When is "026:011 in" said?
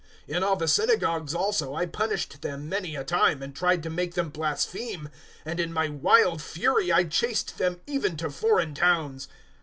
0.27-0.43